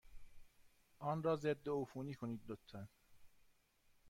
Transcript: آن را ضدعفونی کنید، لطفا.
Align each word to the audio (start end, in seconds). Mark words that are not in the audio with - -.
آن 0.99 1.23
را 1.23 1.35
ضدعفونی 1.35 2.13
کنید، 2.13 2.41
لطفا. 2.47 2.87